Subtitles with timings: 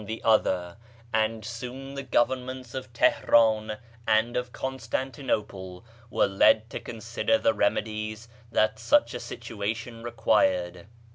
[0.01, 0.75] 62 BAHAISM
[1.13, 3.77] and soon the governments of Tihran
[4.07, 10.87] and of Constantinople were led to consider the remedies that such a situation required.